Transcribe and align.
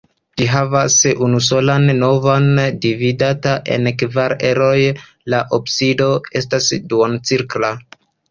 Ĝi 0.39 0.45
havas 0.51 0.93
unusolan 1.25 1.85
navon, 1.97 2.47
dividita 2.85 3.53
en 3.77 3.91
kvar 4.01 4.35
eroj; 4.49 4.79
la 5.35 5.43
absido 5.61 6.09
estas 6.43 6.73
duoncirkla. 6.95 7.71